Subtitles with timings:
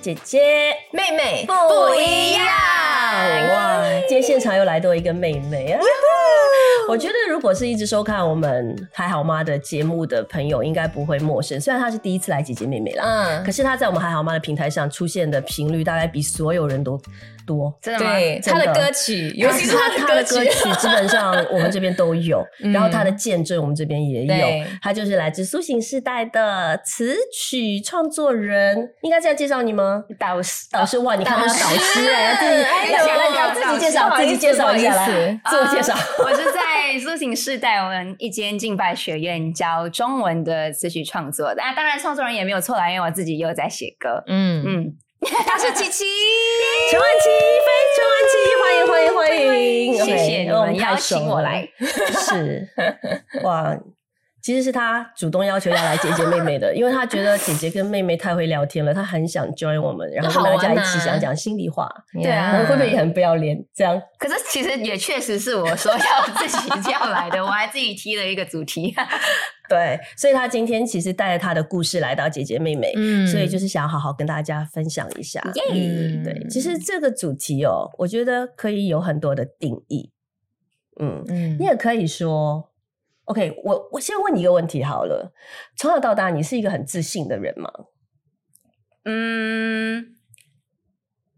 [0.00, 1.52] 姐姐妹妹不
[1.94, 2.46] 一样
[3.50, 3.82] 哇！
[4.08, 5.80] 今天现场又来多一个妹妹啊！
[6.88, 11.60] 我觉得如果是一直收看我们还好吗的节目的朋友，应该不会陌生。
[11.60, 16.98] 虽然她是第一次来姐姐妹妹啦，嗯可是她在我们还好吗的平台上出现的频率，大概比所有人都
[17.46, 17.72] 多。
[17.82, 18.14] 真的吗？
[18.14, 24.66] 对真的他的歌曲，尤其是他他他的歌曲， 基本上我们这边都有，嗯然后她的见证我们这边也有对。
[24.80, 30.04] 他就是来自苏醒世代的词曲创作人，应该这样介绍你吗？
[30.18, 35.94] 导师导师哇，你看他导师是导师哎，自己哎呦来来来自己介绍，自己介绍一下来，自我介绍。
[36.18, 36.60] 我是在
[37.00, 44.22] 苏醒世代我们一间敬拜学院教中文的词曲创作，那当然创作人也没有错啦，因为我自己也有在写歌。
[44.26, 44.96] 嗯，嗯，
[45.46, 46.04] 他是琪琪，
[46.90, 47.28] 陈婉琪，
[47.66, 49.94] 非陈婉琪，欢迎欢迎欢迎！
[50.04, 52.68] 谢谢你们邀请我来， 是
[53.44, 53.76] 哇。
[54.40, 61.88] 其实是他主动要求要来姐姐妹妹的，因为他觉得姐姐跟妹妹太会聊天了，他很想 join 我们，然后跟大家一起讲讲心里话。
[62.12, 63.62] 对啊会不会也很不要脸？
[63.74, 65.98] 这样可是其实也确实是我说要
[66.36, 68.94] 自己要来的，我还自己提了一个主题。
[69.68, 75.42] 对，所以他今天其实带着他的故事来到姐姐妹妹，嗯所以就是想好好跟大家分享一下。
[75.56, 80.10] 耶嗯对，其实这个主题哦，我觉得可以有很多的定义。
[81.00, 82.70] 嗯，嗯你也可以说
[83.28, 85.32] ，OK，我我先问你一个问题好了，
[85.76, 87.70] 从小到大你是一个很自信的人吗？
[89.04, 90.16] 嗯，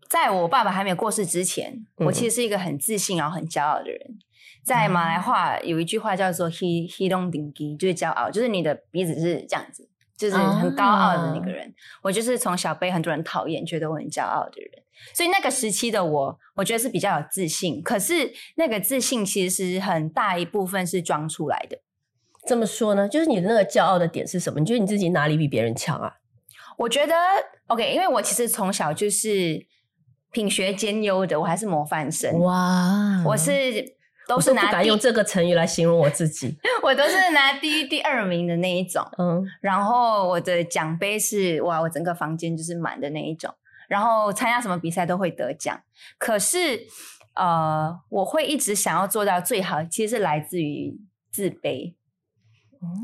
[0.08, 4.18] 在我爸爸还没有过世之前，嗯我其实是一个很自信然后很骄傲的人。
[4.64, 9.88] 在马来话有一句话叫做 “he he don't d i n g 就是骄傲，就是你的鼻子是这样子，
[10.20, 11.72] 就是很高傲的那个人。
[12.02, 14.70] 我就是从小被很多人讨厌，觉得我很骄傲的人。
[15.14, 17.82] 所以那个时期的我，我觉得是比较有自信。
[17.82, 21.78] 可是那个自信其实很大一部分是装出来的。
[22.46, 24.60] 这么说呢，就是你的那个骄傲的点是什么？
[24.60, 26.16] 你觉得你自己哪里比别人强啊？
[26.76, 27.14] 我觉得
[27.68, 29.66] OK，因为我其实从小就是
[30.32, 32.38] 品学兼优的，我还是模范生。
[32.40, 33.96] 哇，我是
[34.28, 36.56] 都是不敢用这个成语来形容我自己。
[36.82, 39.04] 我都是拿第一、第二名的那一种。
[39.18, 43.52] 嗯，然后我的奖杯是哇，我整个房间就是满的那一种。
[43.88, 45.80] 然后参加什么比赛都会得奖。
[46.16, 46.86] 可是
[47.34, 51.00] 呃，我会一直想要做到最好，其实是来自于
[51.32, 51.94] 自卑。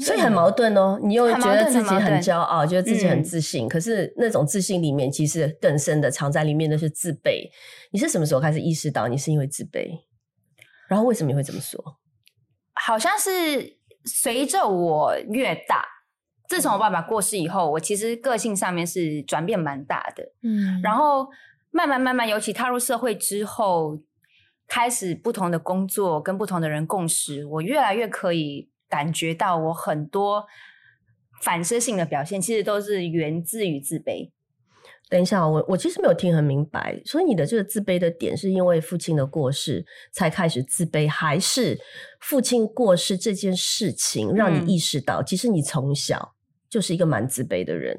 [0.01, 0.99] 所以很矛盾哦。
[1.03, 7.51] 你又觉得自己很骄傲，觉得自己很嗯自信，可是那种自信里面其实更深的藏在里面的是自卑。
[7.91, 9.91] 你是什么时候开始意识到你是因为自卑？
[10.89, 11.99] 然后为什么你会这么说？
[12.75, 15.85] 好像是随着我越大，
[16.49, 20.23] 自从我爸爸过世以后，我其实个性上面是转变蛮大的。
[20.43, 21.29] 嗯然后
[21.71, 23.99] 慢慢慢慢，尤其踏入社会之后，
[24.69, 30.47] 开始不同的工作，跟不同的人共识，我越来越可以感觉到，我很多
[31.43, 34.31] 反射性的表现，其实都是源自于自卑。
[35.09, 41.79] 等一下，我我其实没有听很明白，所以你的这个自卑的点是因为父亲的过世才开始自卑，还是
[42.21, 44.67] 父亲过世这件事情让嗯。
[44.67, 46.35] 你意识到，其实你从小
[46.69, 47.97] 就是一个蛮自卑的人？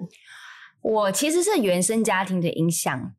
[0.81, 3.13] 我其实是原生家庭的影响，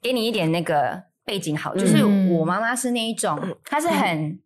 [0.00, 2.32] 给你一点那个背景好，就是嗯。
[2.32, 4.40] 我妈妈是那一种，她是很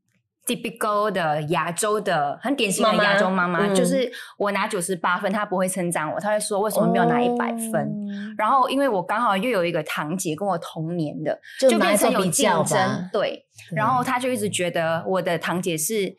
[0.46, 7.74] typical 的亚洲的，很典型的亚洲妈妈，嗯就是我拿九十八分，她不会称赞我，她会说为什么没有拿一百分。
[7.74, 7.96] 哦
[8.38, 13.44] 然后，因为我刚好又有一个堂姐跟我同年的，就就变成有竞争，对。
[13.72, 16.16] 然后她就一直觉得我的堂姐是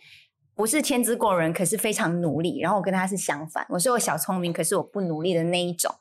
[0.56, 2.60] 不是天资过人，可是非常努力。
[2.60, 5.92] 然后我跟她是相反，我是我小聪明，可是我不努力的那一种。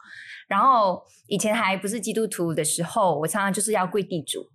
[0.46, 4.50] 然后以前还不是基督徒的时候，我常常就是要跪地主，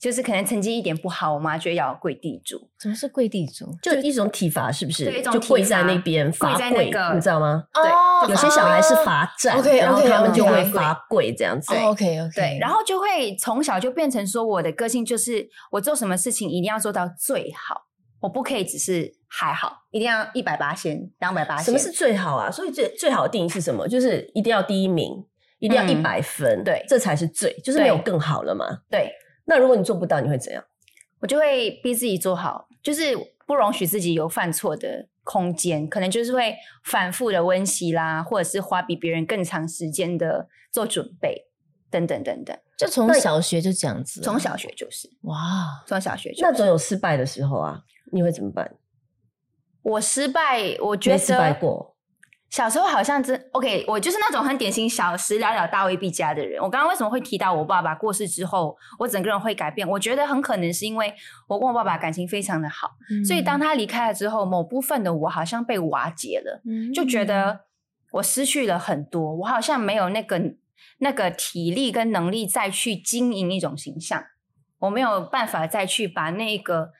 [0.00, 2.58] 就是可能成绩一点不好，我妈就要跪地主。
[2.80, 3.66] 什么是跪地主？
[3.82, 5.04] 就一种体罚，是不是？
[5.04, 7.64] 对一种体就跪在那边罚跪你知道吗？
[7.74, 11.74] 对哦有些小孩是罚站然后他们就会罚跪这样子。
[11.74, 17.82] 哦 OK OK，对，然后就会从小就变成说，我的个性就是我做什么事情一定要做到最好，
[18.20, 22.50] 我不可以只是还好，一定要一百八先，两百八什么是最好啊？
[22.50, 23.86] 所以最最好的定义是什么？
[23.86, 25.12] 就是一定要第一名，
[25.58, 28.64] 一定要一嗯百分，对这才是最，就是没有更好了嘛。
[28.90, 29.12] 对？
[29.50, 30.64] 那如果你做不到，你会怎样？
[31.18, 33.16] 我就会逼自己做好，就是
[33.48, 36.54] 不容许自己有犯错的空间，可能就是会
[36.84, 41.48] 反复的温习啦，或者是花比别人更长时间的做准备，
[41.90, 42.56] 等等等等。
[42.78, 47.82] 就从小学就这样子，从小学就是，哇，从小学就那总有失败的时候啊，
[48.12, 48.72] 你会怎么办？
[49.82, 51.89] 我失败，我觉得失败得过，
[52.50, 56.60] 小时候好像真 OK，我就是那种很典型小时了了大未必佳的人。
[56.60, 59.88] 我刚刚为什么会提到我爸爸过世之后，我整个人会改变？
[59.88, 61.14] 我觉得很可能是因为
[61.46, 62.90] 我跟我爸爸感情非常的好，
[63.24, 67.60] 所以当他离开了之后，某部分的我好像被瓦解了，嗯就觉得
[68.12, 70.54] 我失去了很多，我好像没有那个
[70.98, 74.24] 那个体力跟能力再去经营一种形象，
[74.80, 76.90] 我没有办法再去把那个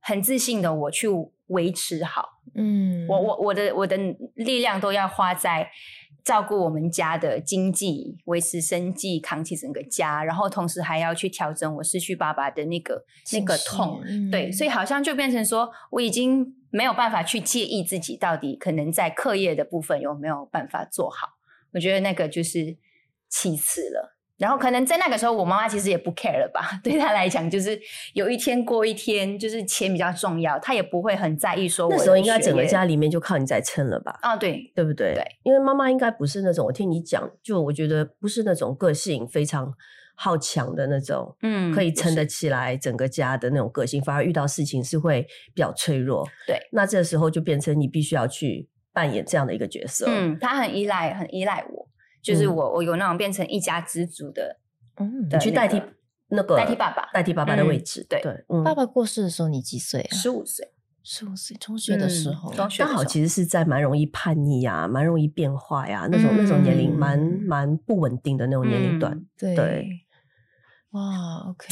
[0.00, 1.08] 很自信的我去
[1.48, 2.40] 维持好。
[2.54, 3.96] 嗯，我我我的我的
[4.34, 5.70] 力量都要花在
[6.24, 14.02] 照顾我们家的经济、维持生计、扛起整个家，然后同时还要去调整我失去爸爸的那个那个痛。
[14.30, 21.38] 对，所以好像就变成说，我已经没有办法去介意自己到底可能在课业的部分有没有办法做好。
[21.72, 22.76] 我觉得那个就是
[23.28, 24.16] 其次了。
[24.40, 26.62] 然后可能在那个时候，我妈妈其实也不 care 了吧？
[26.82, 27.78] 对她来讲，就是
[28.14, 31.88] 有一天过一天，就是钱比较重要，她也不会很在意说。
[31.90, 34.18] 那时候应该整个家里面就靠你在撑了吧？
[34.22, 35.12] 啊，对，对不对？
[35.12, 39.70] 对，因为妈妈应该不是那种，我听你讲，就我觉得不是那种个性非常
[40.14, 45.20] 好强的那种，嗯，可以撑得起来整个家的那种个性，反而遇到事情是会
[45.54, 46.26] 比较脆弱。
[46.46, 50.06] 对，那这时候就变成你必须要去扮演这样的一个角色。
[50.08, 51.89] 嗯，她很依赖，很依赖我。
[52.22, 54.58] 就是我，我有那种变成一家之主的，
[54.96, 55.82] 嗯，你去代替
[56.28, 58.06] 那个代替爸爸，代替爸爸的位置。
[58.08, 60.14] 对对，爸爸过世的时候你几岁啊？
[60.14, 60.72] 十五岁，
[61.02, 69.24] 十五岁，中学的时候，刚好其实是在蛮容易叛逆呀，蛮容易变化呀，那种那种年龄蛮蛮不稳定的那种年龄段。
[69.38, 69.88] 对，
[70.90, 71.68] 哇，OK，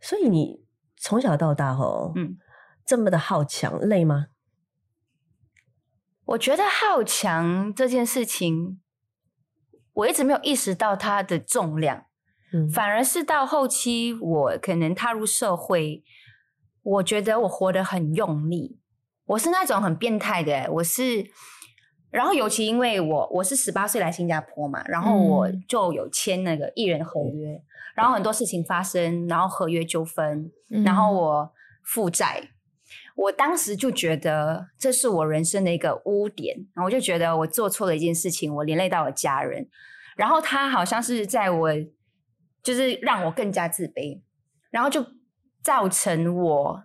[0.00, 0.64] 所以你
[0.96, 2.36] 从小到大吼，嗯，
[2.84, 4.26] 这么的好强，累吗？
[6.24, 8.80] 我觉得好强这件事情。
[9.98, 12.04] 我一直没有意识到它的重量，
[12.52, 16.04] 嗯，反而是到后期，我可能踏入社会，
[16.82, 18.78] 我觉得我活得很用力，
[19.26, 21.28] 我是那种很变态的，我是，
[22.10, 27.60] 然后尤其因为我我是十八岁来新加坡嘛，然后我就有签那个艺人合约，
[27.96, 30.50] 然后很多事情发生，然后合约纠纷，
[30.84, 31.52] 然后我
[31.82, 32.50] 负债。
[33.18, 39.68] 我当时就觉得这是我人生的一个污点，然后我就觉得我做错了一件事情，我连累到了家人，
[40.16, 41.68] 然后他好像是在我，
[42.62, 44.20] 就是让我更加自卑，
[44.70, 45.04] 然后就
[45.64, 46.84] 造成我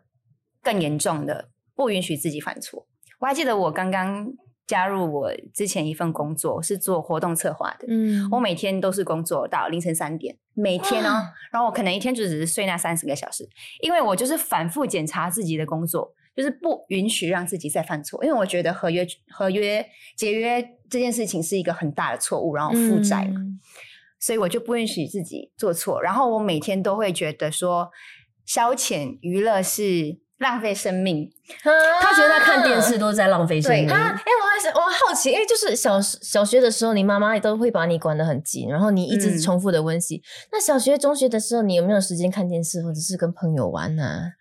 [0.64, 2.88] 更严重的不允许自己犯错。
[3.20, 4.34] 我还记得我刚刚
[4.66, 13.48] 加入我之前一份工作是做活动策划的，嗯，我每天都是工作到凌晨三点，每天哦，然后我可能一天就只是睡那三十个小时，
[13.82, 16.16] 因为我就是反复检查自己的工作。
[16.36, 19.86] 就是不允许让自己再犯错，因为我觉得合约合约
[20.18, 23.40] 解约这件事情是一个很大的错误，然后负债嘛，
[24.20, 26.02] 所以我就不允许自己做错。
[26.02, 27.90] 然后我每天都会觉得说，
[28.46, 31.32] 消遣娱乐是浪费生命。
[31.62, 33.90] 他觉得他看电视都在浪费生命。
[33.90, 40.22] 哎，我还是我好奇，因为就是小小学的时候，你妈妈都会把你管得很紧，然后你一直重复的温习。
[40.52, 44.32] 那小学、中学的时候，你有没有时间看电视，或者是跟朋友玩呢？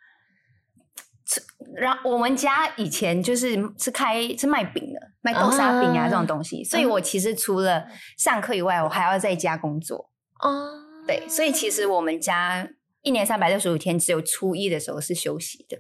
[1.75, 7.87] 然后我们家以前就是是开是卖饼的，卖豆沙饼啊这种东西，所以我其实除了
[8.19, 10.11] 上课以外，我还要在家工作。
[10.41, 10.69] 哦，
[11.07, 12.69] 对，所以其实我们家
[13.03, 15.79] 一年三百六十五天，只有初一的时候是休息的。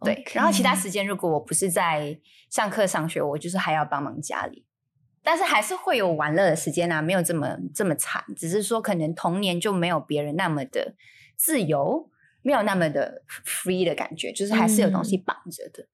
[0.00, 2.18] 对，然后其他时间如果我不是在
[2.50, 4.66] 上课上学，我就是还要帮忙家里，
[5.22, 10.94] 但是还是会有玩乐的时间啊，没有这么这么惨，只是说可能童年就没有别人那么的
[11.36, 12.10] 自由。
[12.44, 15.86] 没有那么的 free 的感觉，就是还是有东西绑着的。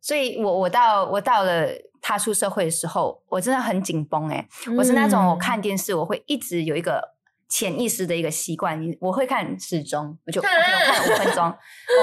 [0.00, 1.66] 所以，我我到我到了
[2.00, 4.46] 踏出社会的时候，我真的很紧绷哎。
[4.76, 7.02] 我是那种我看电视，我会一直有一个
[7.48, 11.52] 潜意识的一个习惯，我会看时钟，我就 我看了五分钟，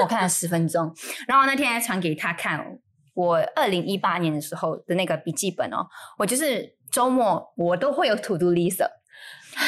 [0.02, 0.92] 我看了十分钟。
[1.26, 2.78] 然后那天还传给他看
[3.14, 5.86] 我二零一八年的时候的那个笔记本哦，
[6.18, 8.84] 我就是周末我都会有 to do list，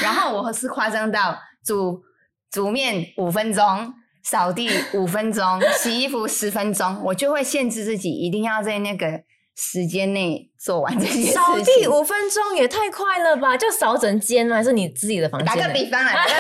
[0.03, 2.03] 然后我是夸张到煮
[2.51, 3.95] 煮面五分钟。
[4.29, 5.45] 扫地五分钟，
[5.79, 9.23] 洗衣服十分钟，我就会限制自己一定要在那个
[9.55, 11.33] 时间内做完这些事情。
[11.33, 13.57] 扫地五分钟也太快了吧？
[13.57, 14.57] 就扫整间吗？
[14.57, 15.47] 还是你自己的房间？
[15.47, 16.35] 打个比方来， 下次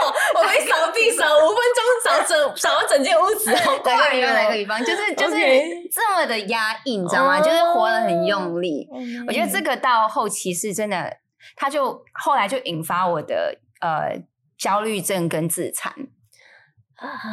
[0.00, 3.52] 我我会扫地扫五分钟，扫整 扫完整间屋子。
[3.82, 5.36] 打个比方，打个比方，就是就是
[5.92, 7.40] 这么的压抑，你知道吗？
[7.40, 8.88] 就是活得很用力。
[9.26, 11.16] 我觉得这个到后期是真的，
[11.56, 14.16] 他就后来就引发我的呃
[14.56, 15.92] 焦虑症跟自残。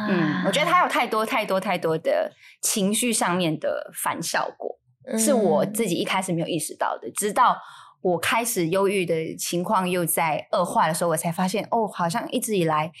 [0.08, 4.78] 嗯，我觉得他有太多太多太多的情绪上面的反效果，
[5.18, 7.10] 是我自己一开始没有意识到的。
[7.12, 7.56] 直到
[8.02, 12.92] 我开始忧郁的情况又在恶化的时候，我才发现，哦，好像一直以来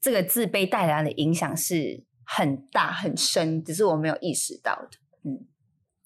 [0.00, 4.98] 这个自卑带来的影响是很大很深，只是我没有意识到的。
[5.24, 5.46] 嗯，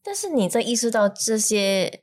[0.03, 2.03] 但是你在意识到这些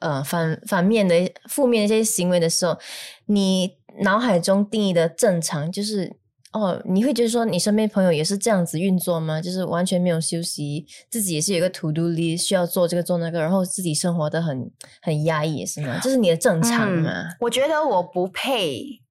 [0.00, 2.78] 呃反反面的负面的一些行为的时候，
[3.26, 6.18] 你脑海中定义的正常就是。
[6.54, 9.42] 哦，你会觉得说你身边朋友也是这样子运作吗？
[9.42, 14.70] 就是完全没有休息，自己也是有一个 to do list 需要做这个做那个，然后自己生活的很
[15.02, 15.98] 很压抑，是吗？
[16.00, 17.10] 这是你的正常吗？
[17.40, 19.02] 我觉得我不配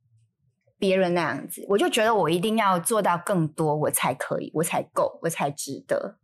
[0.80, 6.18] 别人那样子，我就觉得我一定要做到更多，我才可以，我才够，我才值得。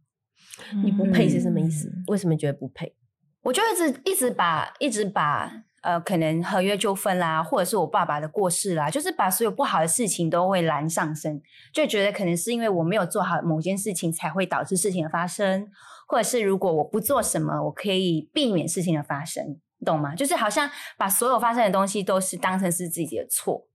[0.83, 1.91] 你不配是什么意思？
[2.07, 2.95] 为什么觉得不配？
[3.43, 5.65] 我就一直一直把一直把。
[5.81, 11.41] 呃，可能合约纠纷啦，或者是我爸爸的过世啦，就是把所有不好的事情都会拦上身，
[11.73, 15.69] 就觉得可能是因为我没有做好某件事情，才会导致事情的发生，
[16.05, 20.13] 或者是如果我不做什么，我可以避免事情的发生，懂吗？
[20.13, 23.65] 就是好像把所有发生的东西都是当成是自己的错，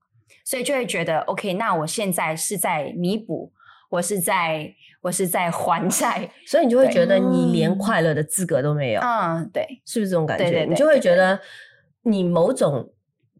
[0.45, 3.51] 所以就会觉得 OK，那我现在是在弥补，
[3.89, 9.01] 我是在我是在还债，所以你就会觉得你连快乐的资格都没有。
[9.01, 10.67] 嗯，对，是不是这种感觉？
[10.69, 11.41] 你就会觉得。
[12.05, 12.93] 你某种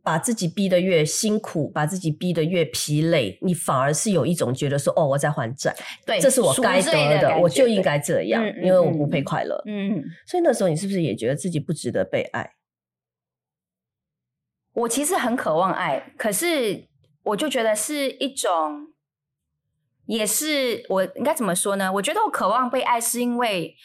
[0.03, 12.55] 把自己逼得越辛苦，把自己逼得越疲累，你反而是有一种觉得说：“哦，我在还债，对，这是我该得的，我就应该这样，因为我不配快乐。”嗯，所以那时候你是不是也觉得自己不值得被爱？
[14.75, 16.89] 我其实很渴望爱，可是
[17.23, 18.89] 我就觉得是一种，
[20.07, 21.93] 也是我应该怎么说呢？
[21.93, 23.77] 我觉得我渴望被爱，是因为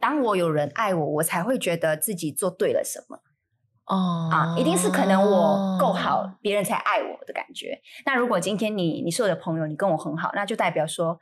[0.00, 3.20] 当我有人爱我，我才会觉得自己做对了什么。
[3.90, 7.76] 哦啊，一定是可能我够好，别人才爱我的感觉。
[8.06, 11.18] 那如果今天你你是我的朋友，你跟我很好，那就代表说，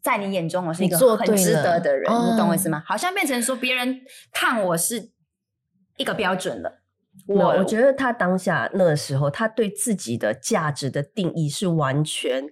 [0.00, 2.82] 在你眼中我是一个很值得的人，你懂我意思吗？
[2.86, 4.00] 好像变成说别人
[4.32, 5.10] 看我是
[5.96, 6.80] 一个标准了。
[7.26, 12.44] 我我觉得他当下那个时候，他对自己的价值的定义是完全。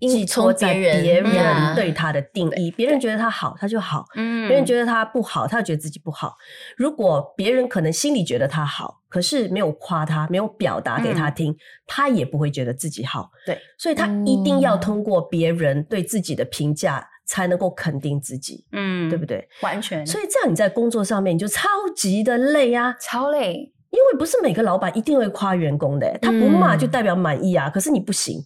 [0.00, 6.36] 寄托在别人对他的定义，别人觉得他好，他就好；别人觉得他不好，他就觉得自己不好。
[6.76, 13.30] 如果别人可能心里觉得他好，可是没有夸他，没有表达给他听，他也不会觉得自己好。
[13.44, 18.64] 对，所以他一定要通过别人对自己的评价，才能够肯定自己。
[18.72, 19.48] 嗯，对不对？
[19.62, 20.06] 完全。
[20.06, 23.72] 所以这样你在工作上面你就超级的累啊，超累。
[23.90, 27.70] 因为不是每个老板一定会夸员工的，他不骂就代表满意啊。
[27.70, 28.38] 可是你不行。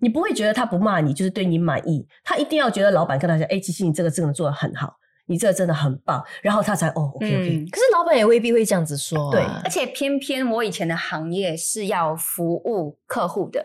[0.00, 7.66] 你不会觉得他不骂你就是对你满意，他一定要觉得老板跟他讲，哎，其实你这个真的做的很好，你这个真的很棒，然后他才哦，OK OK。
[7.70, 13.64] 可是老板也未必会这样子说，对，而且偏偏我以前的行业是要服务客户的，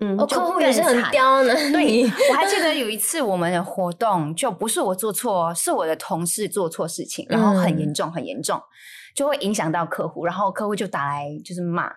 [0.00, 1.54] 嗯，客户也是很刁呢。
[1.72, 8.60] 对，我还记得 有一次我们的活动就不是我做错，是我的同事做错事情，然后很严重很严重，
[9.14, 11.90] 就会影响到客户，然后客户就打来就是骂。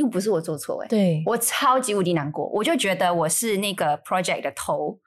[0.00, 4.98] 又不是我做错哎，对我超级无敌难过，我就觉得我是那个 project 的头，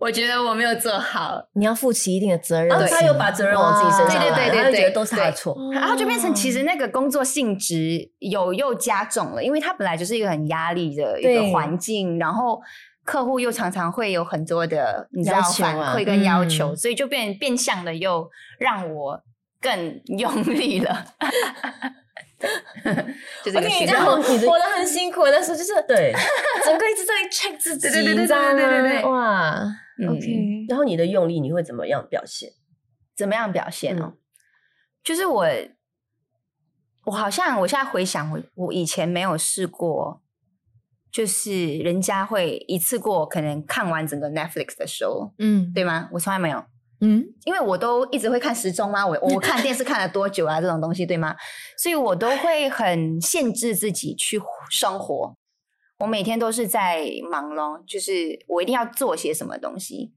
[0.00, 2.70] 我觉得我没有做好，你要负起一定的责任。
[2.88, 12.58] 他又把责任往自己身上，对对对对对，觉得都是他的错，然后就变成其实那个工作性质有又加重了，因为他本来就是一个很压力的一个环境，然后
[13.04, 19.22] 客户又常常会有很多的你知道反馈跟要求，所以就变变相的又让我
[19.60, 21.04] 更用力了。
[23.44, 26.12] 就是你这样活得很辛苦的时候，就是对，
[26.64, 29.62] 整个一直在 check 自己，对对对对对对哇
[30.08, 30.66] ，OK。
[30.68, 32.50] 然后你的用力你会怎么样表现？
[33.16, 34.14] 怎么样表现哦？
[35.04, 35.46] 就是我，
[37.04, 40.22] 我好像我现在回想，我我以前没有试过，
[41.10, 46.08] 就是人家会一次过可能看完整个 Netflix 的 show，嗯，对吗？
[46.12, 46.64] 我从来没有。
[47.04, 49.04] 嗯，因为我都一直会看时钟嘛？
[49.04, 50.60] 我我看电视看了多久啊？
[50.60, 51.34] 这种东西对吗？
[51.76, 54.40] 所以我都会很限制自己去
[54.70, 55.36] 生活。
[55.98, 60.12] 我每天都是在忙咯，就是我一定要做些什么东西。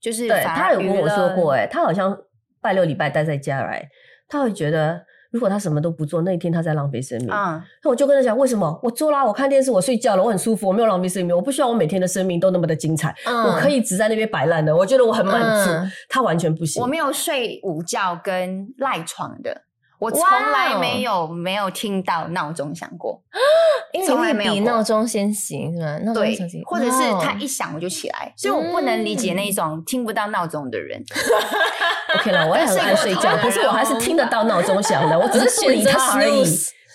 [0.00, 2.16] 就是他有跟我说过，哎，他好像
[2.60, 3.88] 拜六礼拜待在家来，
[4.26, 5.04] 他会觉得。
[5.30, 7.30] 如果他什么都不做，那一天他在浪费生命。
[7.30, 8.80] 啊那我就跟他讲，为什么？
[8.82, 15.70] 我做啦，我看电视，我睡觉了，我很舒服，我没有浪费生命，我不需要我每天的生命都那么的精彩，我可以只在那边摆烂的，我觉得我很满足。
[16.08, 19.62] 他完全不行，我没有睡午觉跟赖床的。
[20.00, 23.20] 我从来没有没有听到闹钟响过，
[24.06, 26.14] 从来没有比闹钟先醒是吗？
[26.14, 31.00] 对，或者是他一响我就起来，所以我不能理解那种听不到闹钟的人。
[32.18, 36.44] OK 了，我也很爱睡觉，可是我还是听得到闹钟响的，我只是 不理他而已。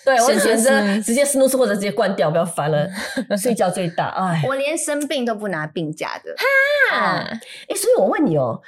[0.04, 2.88] 对，我选择直接 snooze 或者直接关掉，不要烦了。
[3.36, 6.34] 睡觉最大，哎，我连生病都不拿病假的。
[6.90, 7.24] 哈，
[7.68, 8.60] 哎，所以我问你哦。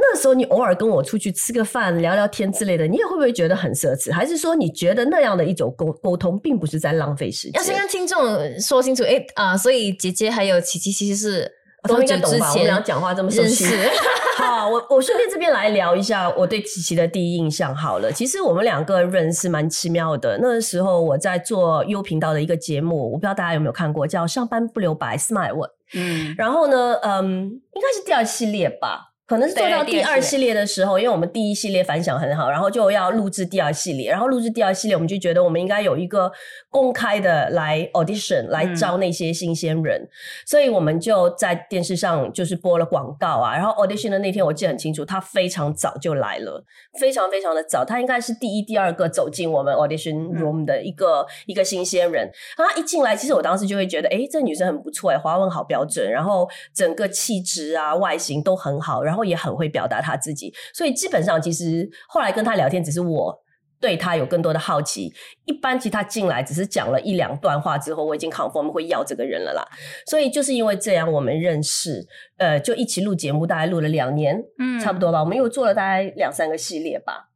[0.00, 4.12] 那时候你偶尔跟我出去吃个饭、聊聊天之类的，你也会不会觉得很奢侈？
[4.14, 7.54] 还是说你觉得那样的一种沟沟通，并不是在浪费时间？
[7.54, 11.52] 要先跟听众说清楚，哎啊，所以姐姐还有琪琪其实是
[11.82, 12.46] 他们应该多久懂吧？
[12.46, 13.66] 我们之前俩讲话这么熟悉。
[14.38, 18.12] 好，我我顺便这边来聊一下我对琪琪的第一印象好了。
[18.12, 20.38] 其实我们两个认识蛮奇妙的。
[20.40, 25.68] 那时候我在做 U 频道的一个节目，我不知道大家有没有看过，叫《上班不留白》，Smile 问。
[25.94, 29.06] 嗯，然后呢，嗯，应该是第二系列吧。
[29.28, 36.32] 可能是做到第二系列的时候，因为我们第一系列反响很好，然后就要录制第二系列，然后录制第二系列，我们就觉得我们应该有一个
[36.70, 40.08] 公开的来 audition 来招那些新鲜人，
[40.46, 46.64] 所以我们就在电视上就是播了广告啊，然后 audition 的那天我记得很清楚，他非常早就来了，
[46.98, 52.24] 非常非常的早，他应该是第一、第二个走进我们 audition room 的一个、一个新鲜人，
[52.56, 63.36] 然后他一进来，其实我当时就会觉得，哎，这女生很不错哎，华文好标准，然后整个气质啊、外形都很好，然后也很会表达他自己，所以基本上其实后来跟他聊天，只是我
[63.80, 65.12] 对他有更多的好奇。
[65.44, 69.64] 一般其实他进来只是讲了一两段话之后，我已经 confirm 会要这个人了啦。
[70.06, 72.06] 所以就是因为这样，我们认识，
[72.38, 75.20] 呃，就一起录节目，大概录了两年，嗯差不多吧。
[75.20, 77.27] 我们又做了大概两三个系列吧。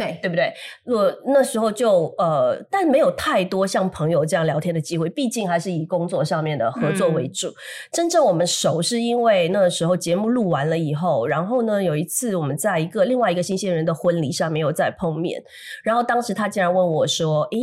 [0.00, 0.50] 对，对不对？
[0.86, 7.52] 我那时候就呃，但没有太多像朋友这样聊天的机会，毕竟还是以工作上面的合作为主。
[7.92, 15.42] 真正我们熟是因为那时候节目录完了以后，然后呢，有一次我们在一个另外一个新鲜人的婚礼上没有再碰面，
[15.84, 17.58] 然后当时他竟然问我说：“诶。”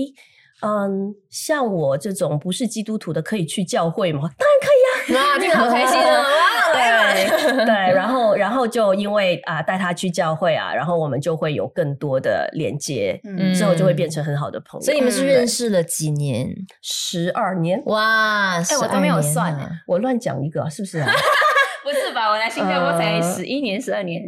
[0.59, 4.21] 嗯，像我这种不是基督徒的，可以去教会吗？
[4.39, 4.76] 当然可以啊！
[5.15, 6.21] 哇，这个好开心啊！
[6.21, 14.83] 哇，对对，然后然后就因为啊带他去教会啊，然后我们就会有更多的连接，嗯之后就会变成很好的朋友。
[14.85, 16.49] 所以你们是嗯认识了几年？
[16.81, 19.57] 十二年，哇，哎我都没有算。
[19.87, 21.07] 我乱讲一个是不是啊？
[21.83, 22.27] 不是吧？
[22.29, 24.21] 我来新加坡才呃十一年、十二年，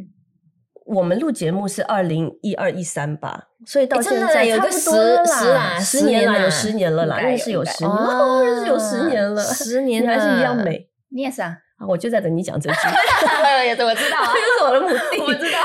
[0.90, 10.90] 我们录节目是二零一二一三吧，所以到现在有个差不多十十啦十年了，有十年了啦，认识有十年，哦，认识有十年了，十年还是一样美。
[11.12, 11.58] 你也是啊？
[11.78, 12.78] 啊我就在等你讲这句，
[13.66, 15.00] 也对，我知道啊这， 就是我的目的。
[15.24, 15.60] 我知道，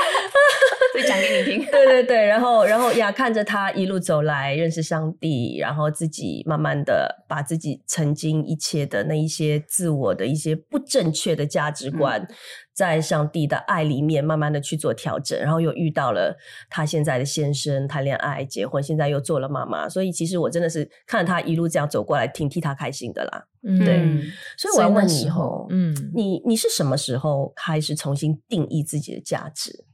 [0.95, 1.65] 所以讲给你听。
[1.69, 12.25] 对对对，然后然后呀，看着他一路走来，认识上帝，然后自己慢慢的把自己曾经一切的那一些自我的一些不正确的价值观，
[12.73, 16.37] 在上帝的爱里面慢慢的去做调整，然后又遇到了
[16.69, 23.45] 他现在的先生，谈恋爱、结婚，现在又做了妈妈，所以其实我真的是看着他一路这样走过来，挺替他开心的啦。
[23.67, 24.21] 嗯对嗯
[24.57, 25.27] 所以我要问你
[25.71, 29.85] 嗯，你你是什么时候开始重新定义自己的价值？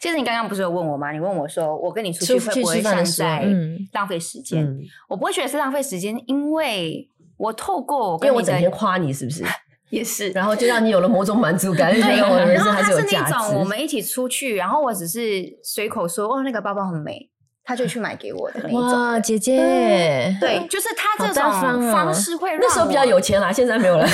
[0.00, 1.12] 其实你刚刚不是有问我吗？
[1.12, 4.64] 你问我说，我跟你出去会不会像在嗯浪费时间？
[4.64, 9.44] 嗯，我不会觉得是浪费时间，因为我透过我跟你因为我整天夸你，是不是？
[9.90, 13.28] 也是，然后就让你有了某种满足感，就觉，得我的人生还是有是那。
[13.30, 17.28] 种我们一起出去，然后我只是随口说，哦，那个包包很美，
[17.64, 18.82] 他就去买给我的那一种。
[18.82, 24.06] 哇，姐姐，对， 就是他这种方式会让那时候比较有钱啦，现在没有了。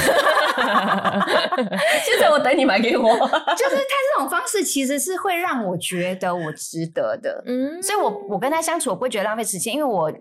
[2.05, 3.09] 现在我等你买给我。
[3.11, 10.13] 就是他这种方式其实是会让我觉得我值得的，嗯，所以我我跟他相处，我不会觉得浪费时间，因为我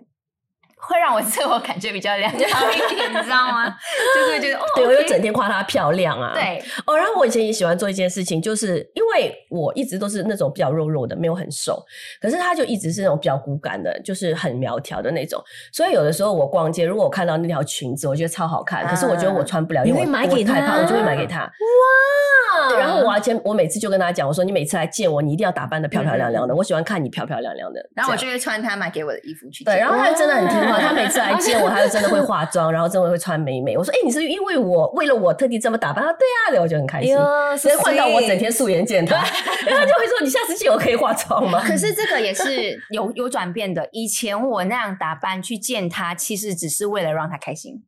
[0.78, 3.66] 会让我自我感觉比较良好一点，你知道吗？
[4.14, 6.32] 就是会觉得哦，对，我又整天夸她漂亮啊。。
[6.34, 11.82] 对，哦，然后我以前也喜欢做一件事情，就是因为我一直都是那种比较肉肉的，没有很瘦，
[12.20, 15.42] 可是她就一直是那种比较骨感的，就是很苗条的那种。
[15.72, 21.40] 所以有的时候我逛街，如果我看到那条裙子，我觉得超好看，可是我觉得我穿不了，因为我你会买给我太胖，我就会买给她。
[21.40, 27.80] 哇对然后我而且我每次就跟她讲，我说你每次来见我，你一定要打扮的漂漂亮亮的，我喜欢看你漂漂亮亮的。
[27.94, 33.76] 然后我就会穿她买给我的衣服去对，然后她就真的很听他每次来见我，他就真的会化妆，然后真的会穿美美。
[33.76, 36.04] 我说，哎、你是因为我为了我特地这么打扮？
[36.04, 37.16] 他说对啊，对，我就很开心。
[37.58, 39.16] 所以换到我整天素颜见他，
[39.66, 43.88] 然后他就会说：“你下次见我可以化妆吗？”可是这个也是有有转变的。
[43.92, 47.82] 以前我那样打扮去见他，其实只是为了让他开心，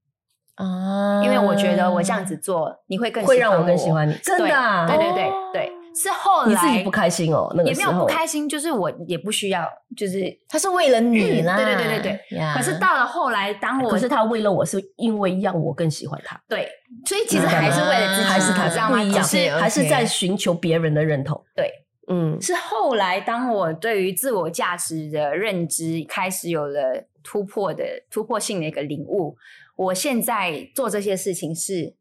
[0.54, 4.86] 啊因为我觉得我这样子做，你会更会让我我更喜欢你，真的、啊。
[4.86, 8.06] 对对对哦对，是后来你自己不开心哦，那个也没有不。
[8.06, 16.68] 开心，就是我也不需要，就是他是为了你啦，对对对对对呀可是到了后来，当我可是他为了我是因为让我更喜欢他，对，
[17.04, 18.98] 所以其实还是为了自己，还是他你知道吗？
[18.98, 21.42] 不一样，只是还是在寻求别人的认同。
[21.56, 21.70] 对，
[22.06, 29.36] 嗯，是后来当我对于自我价值的认知开始有了突破的突破性的一个领悟，
[29.74, 31.97] 我现在做这些事情是。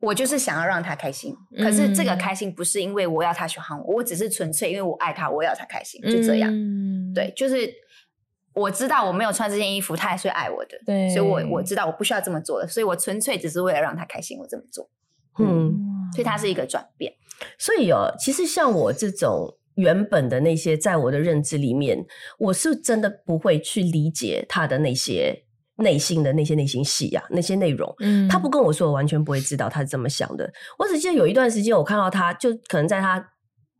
[0.00, 2.18] 我就是想要让他开心，可是这个嗯。
[2.18, 6.50] 开心不是因为我要他喜欢我，我只是纯粹因为我爱他，我要他开心，就这样。
[6.52, 7.12] 嗯。
[7.14, 7.68] 对，就是
[8.54, 11.08] 我知道我没有穿这件衣服，他还是会爱我的，对。
[11.08, 14.88] 所以我我知道我不需要这么做了，所以我纯粹只是为了让他开心，我这么做，
[15.38, 15.74] 嗯，
[16.14, 17.12] 所以他是一个转变。
[17.58, 22.04] 所以哦，其实像我这种原本的那些，在我的认知里面，
[22.38, 25.44] 我是真的不会去理解他的那些
[25.78, 27.92] 内心的那些内心戏呀、那些内容。
[28.00, 30.48] 嗯他不跟我说，我完全不会知道他是这么想的。
[30.78, 33.24] 我只记得有一段时间，我看到他，就可能在他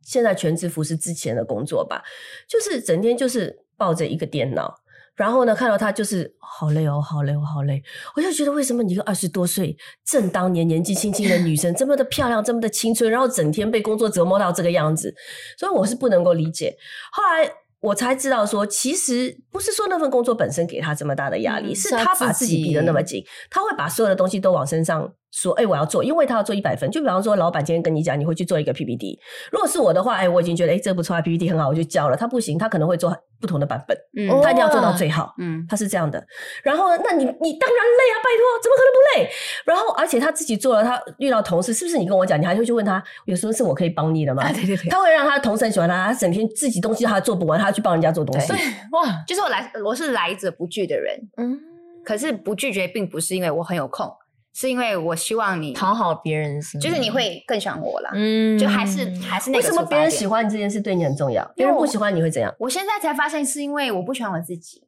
[0.03, 2.01] 现在全职服饰之前的工作吧，
[2.47, 4.73] 就是整天就是抱着一个电脑，
[5.15, 7.83] 然后呢，看到他就是好累哦，好累哦，好累。
[8.15, 15.13] 我就觉得为什么你一个二十多岁正当年年纪轻轻的女生，这么的漂亮，这么的青春，然后整天被工作折磨到这个样子，
[15.57, 16.77] 所以我是不能够理解。
[17.11, 17.51] 后来。
[17.81, 26.89] 我才知道说，其实不是说那份工作本身给他这么大的压力，嗯是他把自己逼得那么紧，他会把所有的东西都往身上说，哎、我要做，因为他要做一百分。
[26.89, 29.19] 就比方说，老板今天跟你讲，你会去做一个 PPT，
[29.51, 32.17] 如果是我的话，哎、我已经觉得，哎、这不错啊，PPT 很好，我就交了。
[32.17, 35.33] 他不行，他可能会做不同的版本，嗯哦他一定要做到最好。
[35.37, 36.23] 嗯他是这样的，
[36.63, 39.29] 然后那你你当然累啊，拜托，怎么可能不累？
[39.65, 44.51] 然后而且他自己做了，他遇到同事，是不是你跟我讲，你还会去问他，有什么事我可以帮你的吗？
[44.51, 48.51] 对对对，他会让他的同事很喜欢他，他整天自己东西他做不完，他去帮人家做东西。
[48.91, 51.59] 哇，就是我来，我是来者不拒的人，嗯，
[52.03, 54.11] 可是不拒绝并不是因为我很有空，
[54.53, 58.11] 是因为我希望你，讨好别人是吗，就是你会更喜欢我啦。
[58.13, 61.45] 嗯就还是还是那为什么别人喜欢你这件事对你很重要？
[61.55, 62.53] 别人不喜欢你会怎样？
[62.59, 64.87] 我现在才发现是因为我不喜欢我自己，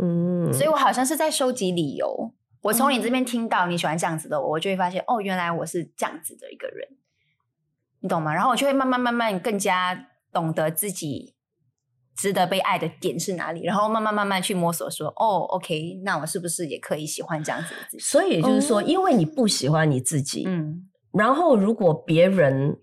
[0.00, 2.32] 嗯，所以我好像是在收集理由。
[2.62, 6.88] 我从你这边听到你喜欢这样子的我，我就会发现哦，原来我是这样子的一个人，
[8.00, 8.32] 你懂吗？
[8.32, 11.31] 然后我就会慢慢慢慢更加懂得自己
[12.16, 18.02] 值得被爱的点是哪里，然后慢慢慢慢去摸索说，哦，OK，那我是不是也可以喜欢这样子的自己？
[18.02, 22.78] 所以也就是说，哦因为你不喜欢你自己，嗯然后如果别人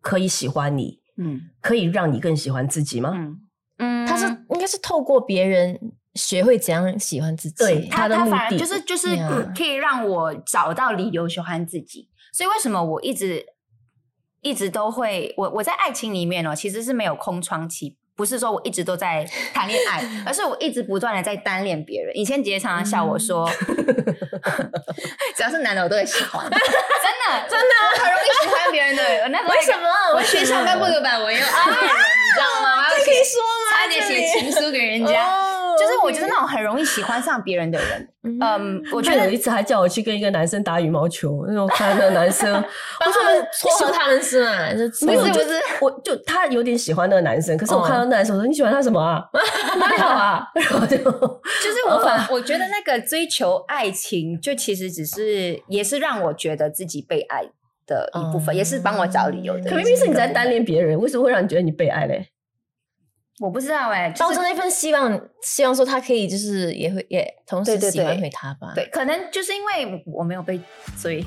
[0.00, 3.12] 可以喜欢你，嗯可以让你更喜欢自己吗？
[3.14, 3.40] 嗯
[3.78, 5.78] 嗯，他是应该是透过别人
[6.14, 9.08] 学会怎样喜欢自己，对他他他的目的反而就是就是
[9.56, 12.08] 可以让我找到理由喜欢自己。
[12.32, 13.44] 所以为什么我一直
[14.42, 17.96] 一直都会我我在爱情里面哦，其实是没有空窗期。
[18.20, 22.14] 不是说我一直都在谈恋爱， 而是我一直不断的在单恋别人。
[22.14, 23.48] 以前姐姐常常笑我说，
[25.34, 29.02] 只要是男的我都会喜欢， 真的真的，我很容易喜欢别人的。
[29.22, 31.76] 我那时候为什么我学校干部的版，我又啊，你
[32.34, 32.90] 知道吗？
[32.90, 33.72] 这可以说吗？
[33.72, 35.24] 差点写情书给人家。
[35.26, 35.49] 哦
[35.80, 38.08] 就是我就是那种很容易喜欢上别人的人，
[38.40, 42.52] 嗯，我觉得有一次还叫我去跟一个男生打羽毛球，那种看那个男生，
[43.00, 44.72] 帮他们撮合他们是吗？
[44.74, 49.24] 就没有，就不是不是我就他有点喜欢那个男生，可是我哦看到那男生，我说你喜欢他什么啊？
[49.78, 50.46] 哪里好啊？
[50.54, 57.42] 然后就就是 我反我觉得那个追求爱情，就其实只是也是让我觉得自己被爱
[57.86, 59.70] 的一部分，嗯也是帮我找理由的。
[59.70, 62.28] 可明明是你在单恋别人，为什么会让你觉得你被爱嘞？
[63.40, 68.72] 我不知道哎、就是抱着那份希望，希望说他可以就是也会也同时喜欢回他吧。
[68.74, 70.60] 对，可能就是因为我没有被
[71.00, 71.24] 追，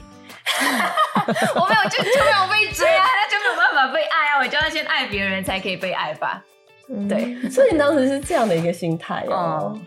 [1.56, 6.44] 我没有就就没有被追啊，那就没有办法被爱啊，我就要先爱别人才可以被爱吧。
[6.88, 9.80] 嗯对，所以你当时是这样的一个心态哦哦。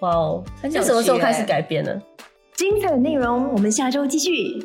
[0.00, 2.02] 哇哦，那什么时候开始改变呢？
[2.56, 4.58] 精彩的内容，我们下周继续。